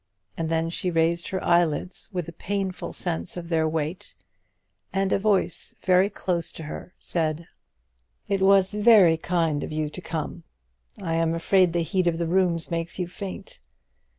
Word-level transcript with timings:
And 0.35 0.49
then 0.49 0.71
she 0.71 0.89
raised 0.89 1.27
her 1.27 1.43
eyelids 1.43 2.09
with 2.11 2.27
a 2.27 2.31
painful 2.33 2.91
sense 2.91 3.37
of 3.37 3.49
their 3.49 3.69
weight, 3.69 4.15
and 4.91 5.13
a 5.13 5.19
voice 5.19 5.75
very 5.79 6.09
close 6.09 6.51
to 6.53 6.63
her 6.63 6.95
said, 6.99 7.47
"It 8.27 8.41
was 8.41 8.73
very 8.73 9.15
kind 9.15 9.63
of 9.63 9.71
you 9.71 9.91
to 9.91 10.01
come. 10.01 10.41
I 11.03 11.13
am 11.17 11.35
afraid 11.35 11.71
the 11.73 11.83
heat 11.83 12.07
of 12.07 12.17
the 12.17 12.25
room 12.25 12.57
makes 12.71 12.97
you 12.97 13.07
faint. 13.07 13.59